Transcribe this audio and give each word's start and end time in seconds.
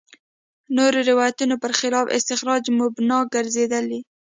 نورو 0.75 0.99
روایتونو 1.09 1.55
برخلاف 1.63 2.05
استخراج 2.17 2.63
مبنا 2.79 3.19
ګرځېدلي. 3.33 3.99